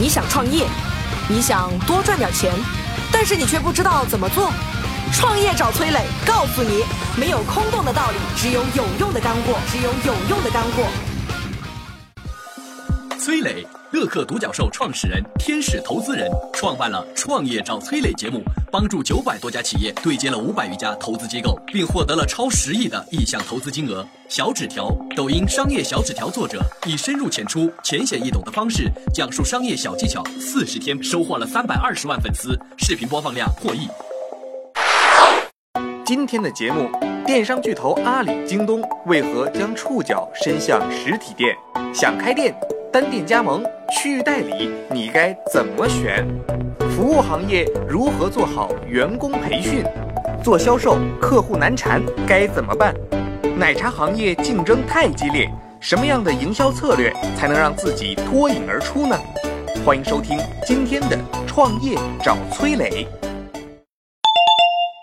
[0.00, 0.64] 你想创业，
[1.28, 2.54] 你想多赚点钱，
[3.10, 4.52] 但是你却不知道怎么做。
[5.12, 6.84] 创业找崔磊，告诉你，
[7.16, 10.84] 没有空洞的道理，只有有用的干货，只有有用的干货。
[13.18, 24.06] 崔磊，乐客独角兽创始人、天使投资人，创办了《创业找崔磊》节目，帮助九百多家企业对接了五百余家投资机构，并获得了超十亿的意向投资金额。
[24.28, 33.88] 小纸条，抖音商业小纸条作者，以深入浅出、浅显易懂的方式讲述商业小技巧，四十天收获了三百二十万粉丝，视频播放量破亿。
[36.04, 36.90] 今天的节目，
[37.24, 41.56] 电商巨头阿里、京东为何将触角伸向实体店？
[41.94, 42.54] 想开店？
[42.90, 46.26] 单店加盟、区域代理，你该怎么选？
[46.96, 49.84] 服务行业如何做好员工培训？
[50.42, 52.94] 做销售客户难缠，该怎么办？
[53.58, 59.18] 奶茶行业竞争太激烈，什么样的营销策略才能让自己脱颖而出呢？
[59.84, 63.06] 欢迎收听今天的创业找崔磊。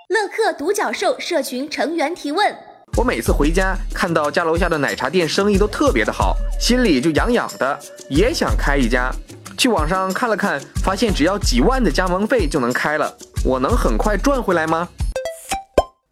[0.10, 2.56] 乐客独角兽社群成员提问。
[2.98, 7.78] 我每次回家看到家楼下的奶茶店生意都特别的好，心里就痒痒的，
[8.10, 9.12] 也想开一家。
[9.58, 14.88] 去网上看了看，发现只要几万的加盟费就能开了，我能很快赚回来吗？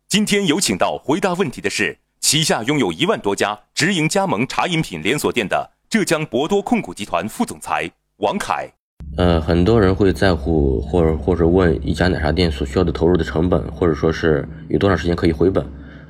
[0.09, 8.69] 今天有请到回答问题的是旗下拥有一万多家直营加盟茶饮品连锁店的浙江博多控股集团副总裁王凯。
[9.15, 15.65] 呃，很多人会在乎，或者或者问一家奶茶店所需要的投入的成本，或者说是有多长时间可以回本。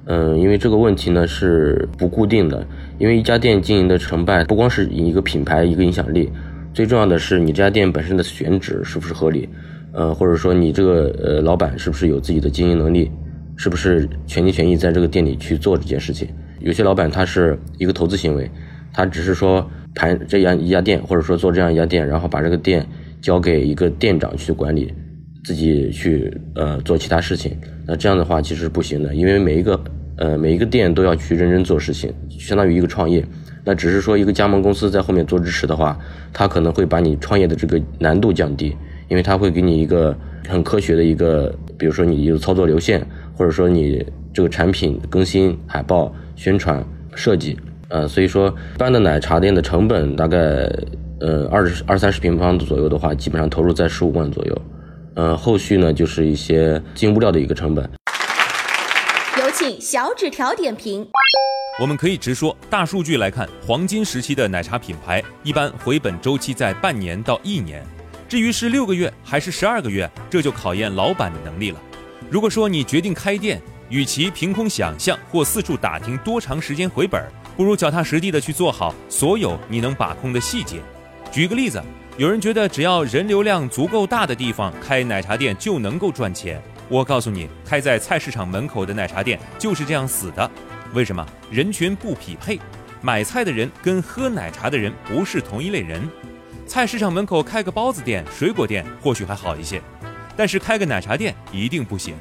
[0.06, 2.68] 嗯，因为这个问题呢是不固定的，
[3.00, 6.30] 因为一家店经营的成败不光是一个品牌一个影响力，
[6.73, 9.48] 最重要的是你这家店本身的选址是不是合理，
[9.94, 13.09] 呃，或者说你这个呃老板是不是有自己的经营能力，
[13.56, 16.28] 是不是全心全意在这个店里去做这件事情。
[16.59, 18.52] 有些老板他是一个投资行为，
[18.92, 19.66] 他只是说
[19.96, 22.86] 盘这样一家店，或者说做这样一家店，然后把这个店
[23.22, 24.94] 交给一个店长去管理。
[25.44, 29.80] 自己去呃做其他事情，那这样的话其实是不行的，因为每一个
[30.18, 33.26] 呃每一个店都要去认真做事情，相当于一个创业。
[33.66, 35.98] 那只是说一个加盟公司在后面做支持的话，
[36.34, 38.76] 它可能会把你创业的这个难度降低，
[39.08, 40.14] 因为它会给你一个
[40.50, 50.38] 很科学的一个，比如说你有操作流线，或者说你这个产品更新、海报、宣传、设计，呃，所以说一般的奶茶店的成本大概
[51.22, 54.62] 呃二十二三十平方左右的话，基本上投入在十五万左右。
[55.16, 57.90] 呃，后续呢就是一些进物料的一个成本。
[59.40, 61.07] 有请小纸条点评。
[61.79, 67.85] 我们可以直说，大数据来看，黄金时期的奶茶品牌一般回本周期在半年到一年。
[68.29, 71.79] 至于是六个月还是十二个月，这就考验老板的能力了。
[72.29, 77.23] 如果说你决定开店，与其凭空想象或四处打听多长时间回本，
[77.56, 80.79] 不如脚踏实地的去做好所有你能把控的细节。
[81.31, 81.81] 举个例子。
[82.16, 86.62] 有人觉得只要人流量足够大的地方开奶茶店就能够赚钱。
[86.88, 90.52] 我告诉你，开在菜市场门口的奶茶店就是这样死的。
[90.94, 91.25] 为什么？
[91.50, 92.59] 人群不匹配，
[93.02, 96.07] 买菜的人跟喝奶茶的人不是同一类人。
[96.68, 99.81] 菜市场门口开个包子店、水果店或许还好一些，
[100.35, 102.13] 但是开个奶茶店一定不行。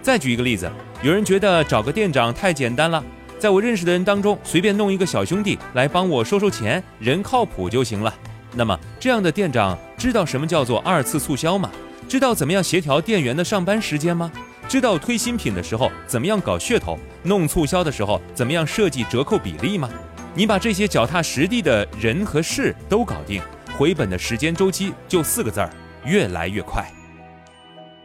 [0.00, 0.70] 再举一个例子，
[1.02, 3.04] 有人觉得找个店长太简单了，
[3.38, 8.14] 在我认识的人当中随便弄一个小兄弟来帮我收收钱，人靠谱就行了。
[8.58, 11.70] 那么，这样的店长知道什么叫做二次促销吗？
[12.08, 14.32] 知道怎么样协调店员的上班时间吗？
[14.68, 19.88] 知道推新品的时候怎么样搞噱头，弄促销的时候怎么样设计折扣比例吗？
[20.34, 23.40] 你把这些脚踏实地的人和事都搞定，
[23.78, 25.70] 回本的时间周期就四个字儿：
[26.04, 26.84] 越来越快。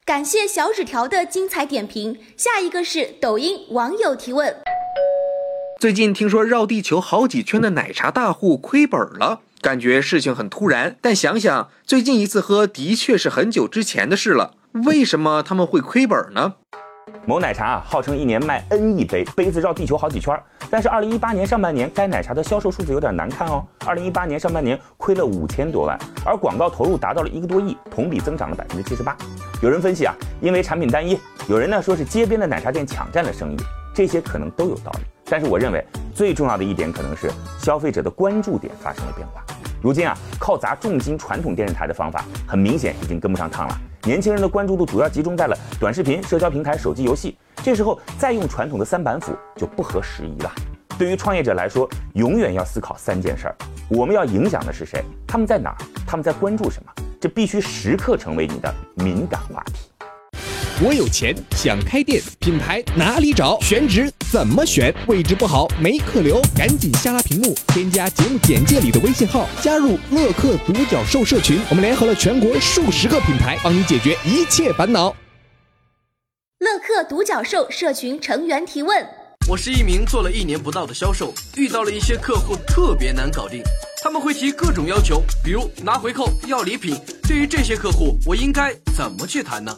[0.06, 2.20] 感谢小纸条的精彩点评。
[2.38, 4.56] 下一个是抖音网友提问：
[5.80, 9.42] 最近听说绕地球好几圈的奶茶大户亏本了。
[9.64, 14.56] 感觉事情很突然，但想想最近一次喝的确是很久之前的事了。
[14.86, 16.56] 为什么他们会亏本呢？
[17.26, 20.38] 某奶茶啊，号称一年卖 N 亿杯，杯子绕地球好几圈。
[20.70, 23.66] 但是二零一八年上半年，该奶茶的销售数字有点难看哦。
[23.86, 29.16] 二零一八年上半年亏了五千多万，而广告投入达到了一个多亿，同比增长了百分之七十八。
[29.62, 31.16] 有人分析啊，因为产品单一；
[31.48, 33.58] 有人呢说是街边的奶茶店抢占了生意，
[33.96, 35.06] 这些可能都有道理。
[35.26, 35.84] 但是我认为
[36.14, 39.42] 最重要的一点可能是消费者的关注点发生了变化。
[39.84, 43.78] 如今啊，靠砸重金传统电视台的方法，很明显已经跟不上趟了。
[44.04, 50.50] 年轻人的关注度主要集中在了短视频、社交平台、手机游戏，这时候再用传统的三板斧就不合时宜了。
[50.98, 53.56] 对于创业者来说，永远要思考三件事儿：
[53.90, 55.04] 我们要影响的是谁？
[55.28, 55.78] 他们在哪儿？
[56.08, 56.90] 他们在关注什么？
[57.20, 59.90] 这必须时刻成为你的敏感话题。
[60.82, 63.60] 我有钱想开店，品牌哪里找？
[63.62, 64.92] 选址怎么选？
[65.08, 71.62] 位置不好没客流，赶紧下拉屏幕，添加节目简介里的微信号，加入乐客独角兽社群。
[71.70, 75.16] 我们联合了全国数十个品牌，帮你解决一切烦恼。
[76.58, 79.08] 乐客独角兽社群成员提问：
[79.48, 83.62] 我是一名做了一年不到的销售，遇到了一些客户特别难搞定，
[84.02, 87.00] 他们会提各种要求，比如拿回扣、要礼品。
[87.28, 89.72] 对于这些客户，我应该怎么去谈呢？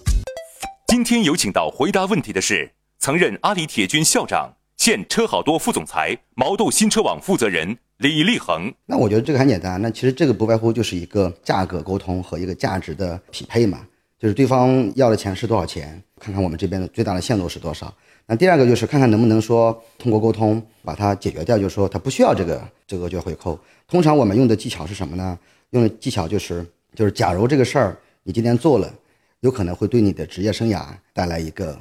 [0.87, 8.71] 今天有请到回答问题的是曾任阿里铁军校长、现车好多副总裁、毛豆新车网负责人李立恒。
[8.85, 13.79] 那我觉得这个很简单，那其实这个不外乎就是一个价格沟通和一个价值的匹配嘛，
[14.19, 17.91] 就是对方要的钱是多少钱，看看我们这边的最大的限度是多少。
[18.27, 23.59] 那第二个就是看看能不能说通过沟通把它解决掉，就是说他不需要这个这个就回扣。
[23.87, 25.37] 通常我们用的技巧是什么呢？
[25.71, 28.93] 用的技巧就是就是假如这个事儿你今天做了。
[29.41, 31.77] 有可能会对你的职业生涯带来一个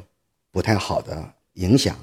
[0.50, 1.22] 不太好的
[1.54, 1.96] 影响，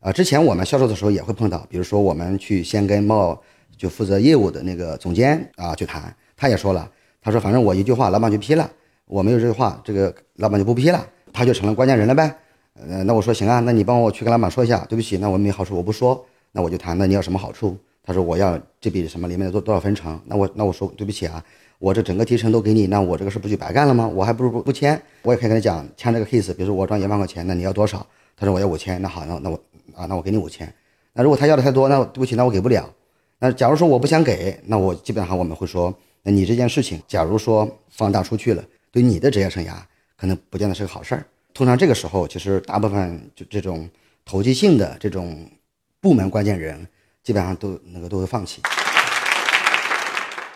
[0.00, 3.40] 啊，之前我们销售的时候也会碰到，比如说我们去先跟贸
[3.76, 8.70] 就负责业务的那个总监啊去谈，他也说了，他说反正我一句话，老板就批了，
[9.06, 12.36] 我没有这句话，这个老板就不批了，他就成了关键人了呗。
[12.74, 17.76] 呃，那我说行啊，那你帮我去跟老板说一下，对不起，那我没好处我不说，那我就谈，那你要什么好处？
[18.02, 21.42] 他说我要这笔什么里面多多少分成，那我那我说对不起啊。
[21.78, 24.06] 我这整个提成都给你，那我这个事不就白干了吗？
[24.06, 25.00] 我还不如不签。
[25.22, 28.06] 我也可以跟他讲，签这个 case，比如说我赚一万块钱，那你要多少？
[28.36, 29.60] 他说我要五千，那好，那那我
[29.94, 30.72] 啊，那我给你五千。
[31.12, 32.88] 那如果他要的太多，那对不起，那我给不了。
[33.38, 39.74] 那假如说我不想给，那我基本上我们会说，那你这件事情，假如说放大出去了，对你的职业生涯
[40.16, 41.24] 可能不见得是个好事儿。
[41.52, 43.88] 通常这个时候，其实大部分就这种
[44.24, 45.46] 投机性的这种
[46.00, 46.86] 部门关键人，
[47.22, 48.60] 基本上都那个都会放弃。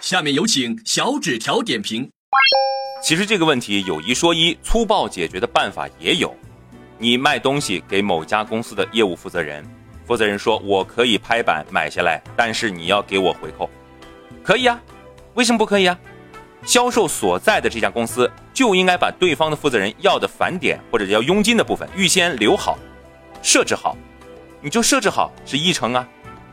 [0.00, 2.08] 下面有请小纸条点评。
[3.02, 6.34] 其实这个问题有一说一，粗暴解决的办法也有。
[6.98, 9.62] 你卖东西给某家公司的业务负责人，
[10.06, 13.68] 负责人说我可以拍板买下来，但是你要给我回扣，
[14.42, 14.80] 可以啊？
[15.34, 15.98] 为什么不可以啊？
[16.64, 22.78] 销售所在的这家公司就应该把对方的负责人要的返点或者叫佣金的部分预先留好，
[23.42, 23.96] 设置好，
[24.62, 26.08] 你就设置好是一成啊，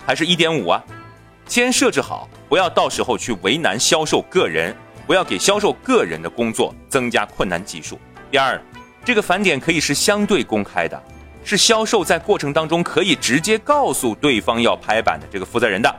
[0.05, 0.83] 还是一点五啊？
[1.47, 4.75] 先设置好，不要到时候去为难销售个人，
[5.07, 7.97] 不要给销售个人的工作增加困难系数。
[8.29, 8.61] 第二，
[9.05, 11.01] 这个返点可以是相对公开的，
[11.43, 15.95] 是销售在过程当中可以直接告诉对方要拍板的这个负责人的。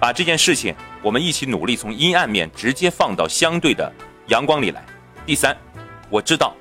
[0.00, 3.92] 把这件事情，我们一起努力从阴暗面直接放到相对的
[4.28, 4.84] 阳光里来。
[5.24, 5.56] 第三，
[6.08, 6.56] 我知道，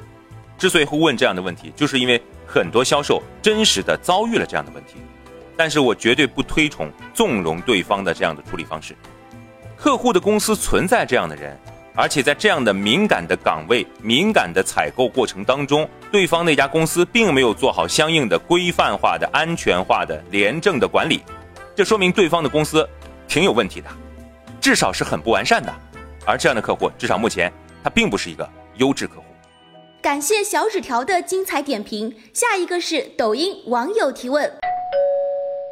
[0.60, 4.98] 之所以会问这样的问题，就是因为很多销售真实的遭遇了这样的问题。
[5.62, 8.96] 但是我绝对不推崇纵容对方的这样的处理方式。
[9.78, 11.56] 客户的公司存在这样的人，
[11.94, 21.22] 而且在这样的敏感的岗位、敏感的采购过程当中，对方那家公司并没有做好相应的规范化的、安全化的、廉政的管理，
[21.76, 22.90] 这说明对方的公司
[23.28, 23.88] 挺有问题的，
[24.60, 25.72] 至少是很不完善的。
[26.26, 27.54] 而这样的客户，至少目前
[27.84, 29.26] 他并不是一个优质客户。
[30.02, 32.12] 感谢小纸条的精彩点评。
[32.34, 34.52] 下一个是抖音网友提问。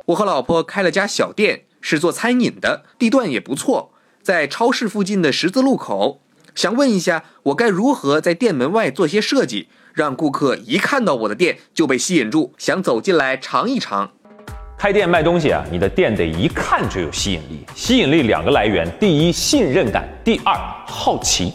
[0.09, 3.91] 我和老婆开了家小店，是做餐饮的，地段也不错，
[4.23, 6.21] 在超市附近的十字路口。
[6.55, 14.09] 想问一下，我该如何在店门外做些设计，让顾客一看到我的店就被吸引住，想走进来尝一尝？
[14.79, 17.63] 开店卖东西啊，你的店得一看就有吸引力。
[17.75, 20.57] 吸引力两个来源：第一，信任感；第二，
[20.87, 21.53] 好奇。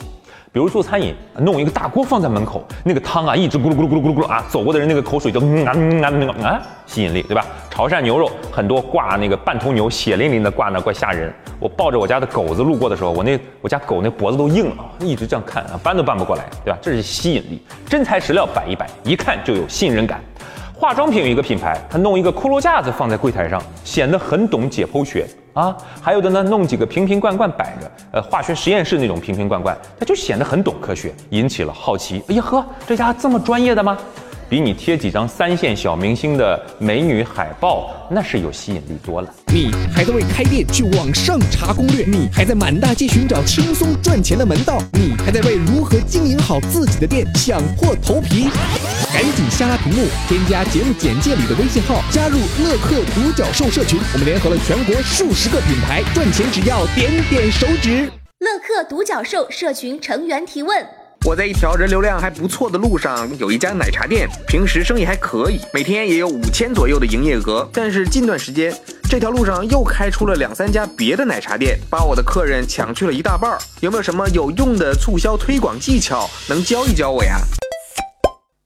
[0.54, 7.44] 比如做餐饮，弄一个大锅放在门口，那个汤啊一直咕噜咕噜咕噜咕噜啊，走过的人那个口水就嗯啊嗯啊那个啊，吸引力对吧？
[7.72, 11.34] 潮汕牛肉很多挂那个半头牛，血淋淋的挂那怪吓人。
[11.58, 16.78] 我抱着我家的狗子路过的时候，我那我家狗那脖子都硬了，一直这样看啊，搬都搬不过来，对吧？
[16.80, 20.20] 这是吸引力，真材实料摆一摆，一看就有信任感。
[20.72, 25.26] 化妆品有一个品牌，它弄一个骷髅架子放在柜台上，显得很懂解剖学。
[25.54, 32.22] 啊，还有的呢，弄几个瓶瓶罐罐摆着，呃，化学实验室那种瓶瓶罐罐，他就显得很懂科学，引起了好奇。
[32.28, 33.96] 哎呀呵，这家这么专业的吗？
[34.48, 39.34] 比你贴几张三线小明星的美女海报，那是有吸引力多了。
[39.52, 42.04] 你还在为开店去网上查攻略？
[42.04, 44.78] 你还在满大街寻找轻松赚钱的门道？
[44.92, 48.48] 你还在为如何经营好自己的店想破头皮？
[49.12, 53.98] 赶紧下拉屏幕，添加节目简介里的微信号，加入乐客独角兽社群。
[54.12, 58.10] 我们联合了全国数十个品牌，赚钱只要点点手指。
[58.40, 60.86] 乐客独角兽社群成员提问。
[61.26, 67.66] 我在一条人流量还不错的路上有一家奶茶店，平时生意还可以，每天也有五千左右的营业额。
[67.72, 68.70] 但是近段时间，
[69.08, 73.56] 这条路上又开出了两三家别的奶茶店，把我的客人抢去了一大半。
[73.80, 77.38] 有没有什么有用的促销推广技巧能教一教我呀？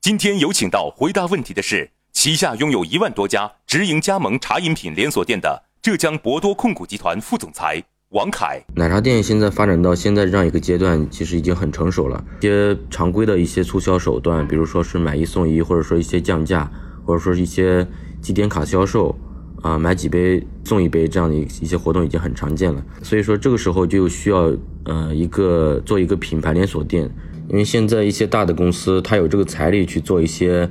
[0.01, 8.65] 今天有请到回答问题的是旗下拥有一万多家直营加盟茶饮品连锁店的浙江博多控股集团副总裁王凯。
[8.75, 12.25] 奶茶店现在发展到现在这样一个阶段，其实已经很成熟了。
[12.41, 16.71] 一些常规的一些促销手段，比如说是买一送一，或者说一些降价，
[17.05, 17.87] 或者说一些
[18.23, 19.15] 积点卡销售，
[19.61, 22.83] 啊，买几杯送一杯这样的一些活动已经很常见了。
[23.03, 27.11] 所以说这个时候就需要呃一个做一个品牌连锁店。
[27.51, 30.69] 因为现在一些大的公司，它有这个财力去做一些，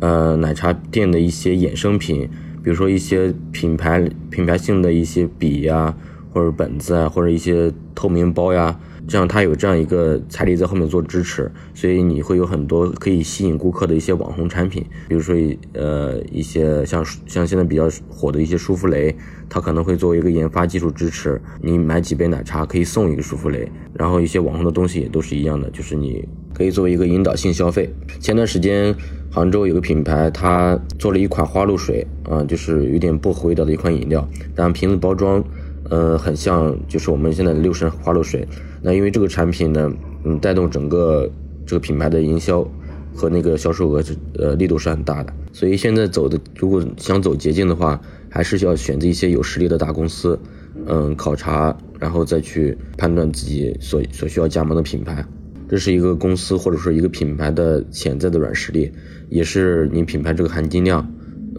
[0.00, 2.28] 呃，奶茶店的一些衍生品，
[2.64, 5.94] 比如说一些品牌品牌性的一些笔呀，
[6.36, 8.78] 或者本子啊，或者一些透明包呀。
[9.08, 15.34] 这样，它有这样一个财力在后面做支持，所以你会有很多可以吸引顾客的一些网红产品，比如说，
[15.74, 19.16] 呃，一些像像现在比较火的一些舒芙蕾，
[19.48, 27.88] 它可能会作为一个研发技术支持，你买几杯奶茶可以送一个舒芙蕾，然后一些网红的东西也都是一样的，就是你可以作为一个引导性消费。
[28.18, 28.92] 前段时间，
[29.30, 35.44] 杭州有个品牌，它做了一款花露水，啊，就是有点薄荷味道的一款饮料，但瓶子包装。
[35.90, 38.46] 呃，很像就是我们现在的六神花露水。
[38.82, 39.92] 那因为这个产品呢，
[40.24, 41.30] 嗯，带动整个
[41.64, 42.66] 这个品牌的营销
[43.14, 45.32] 和那个销售额是呃力度是很大的。
[45.52, 50.38] 所以现在走的，如果想走捷径的话，还是要选择一些有实力的大公司，
[50.86, 55.24] 嗯，考察，然后再去判断自己所所需要加盟的品牌。
[55.68, 58.92] 这是一个公司或者说一个品牌的潜在的软实力，
[59.28, 61.04] 也是你品牌这个含金量。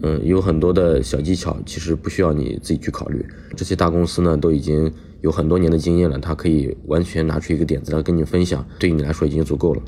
[0.02, 3.24] 嗯，有很多的小技巧，其实不需要你自己去考虑。
[3.56, 9.82] 这些大公司呢，都已经有很多年的经验了，他可以完全拿出一个点子来跟你分享，对于你来说已经足够了。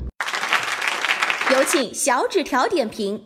[1.53, 3.19] 有请小纸条点评。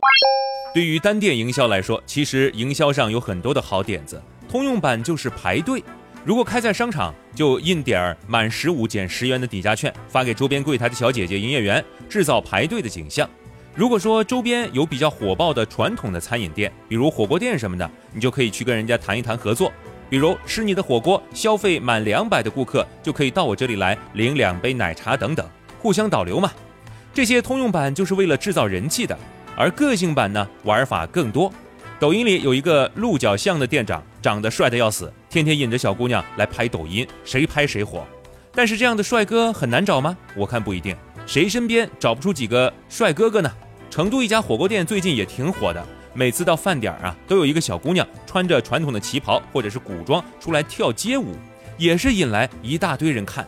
[0.74, 4.20] 对于单店营销来说，其实营销上有很多的好点子。
[4.48, 5.82] 通用版就是排队，
[6.24, 13.28] 如果开在商场，就印点儿满十五减十元的抵价券，发给周边柜台的小姐姐、营业员，制造排队的景象。
[13.76, 19.70] 如果说周边有比较火爆的传统的餐饮店，比如火锅店什么的，你就可以去跟人家谈一谈合作。
[20.08, 25.46] 比如吃你的火锅，消费满两百的顾客就可以到我这里来领两杯奶茶等等，
[25.78, 26.50] 互相导流嘛。
[27.12, 29.18] 这些通用版就是为了制造人气的，
[29.54, 31.52] 而个性版呢，玩法更多。
[32.00, 38.06] 抖音里有一个鹿角巷的店长，长得帅的要死，天天引着小姑娘来拍抖音，谁拍谁火。
[38.52, 40.16] 但是这样的帅哥很难找吗？
[40.34, 43.52] 我看不一定，谁身边找不出几个帅哥哥呢？
[43.90, 51.34] 成都一家火锅店最近也挺火的，每次到饭点儿啊，都有一个小姑娘穿着传统的旗袍或者是古装出来跳街舞，
[51.78, 53.46] 也是引来一大堆人看。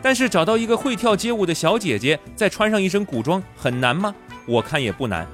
[0.00, 4.14] 但是找到一个会跳街舞的小姐姐，再穿上一身古装，很难吗？
[4.46, 5.26] 我看也不难。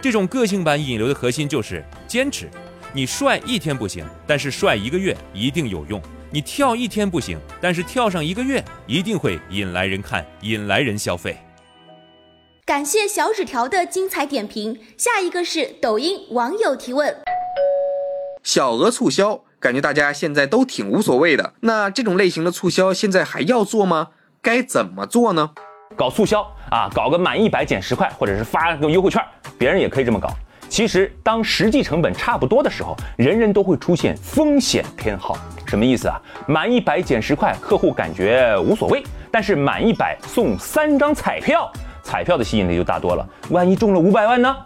[0.00, 2.48] 这种个性版引流的核心就是坚持。
[2.92, 6.00] 你帅一天不行，但是帅一个月一定有用；
[6.30, 11.36] 你跳一天不行，但是跳上一个月一定会引来人看，引来人消费。
[12.68, 14.78] 感谢小纸条的精彩点评。
[14.98, 17.16] 下一个是抖音网友提问：
[18.42, 21.54] 小额促销，感觉大家现在都挺无所谓的。
[21.60, 24.08] 那这种类型的促销现在还要做吗？
[24.42, 25.48] 该怎么做呢？
[25.96, 29.24] 搞促销啊，搞个满一百减十块，或者是发个优惠券，
[29.56, 30.28] 别人也可以这么搞。
[30.68, 35.38] 其实，当实际成本差不多的时候，人人都会出现风险偏好。
[35.64, 36.20] 什么意思啊？
[36.46, 39.00] 满一百减十块，客户感觉无所谓；
[39.32, 41.72] 但是满一百送三张彩票。
[42.08, 44.56] 彩票的吸引力就大多了，万一中了五百万呢？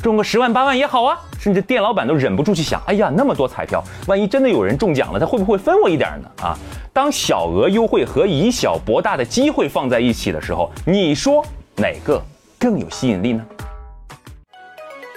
[0.00, 1.18] 中个十万八万也好啊！
[1.40, 6.44] 甚至店老板都忍不住去想：哎呀，那么多彩票，万一真的有人中奖了，他会不会分我一点呢？
[6.44, 6.56] 啊！
[6.92, 12.22] 当小额优惠和以小博大的机会放在一起的时候，你说哪个
[12.60, 13.44] 更有吸引力呢？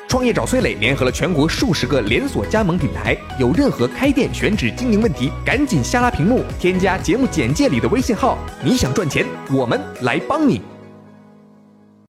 [0.08, 8.38] 创业找崔磊联合了全国数十个连锁加盟品牌，有任何开店选址经营问题，赶紧下拉屏幕，添加节目简介里的微信号。
[8.64, 10.62] 你想赚钱，我们来帮你。